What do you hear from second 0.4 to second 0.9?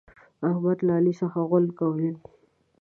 احمد